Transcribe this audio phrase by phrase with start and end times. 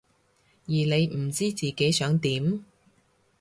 [0.65, 2.65] 而你唔知自己想點？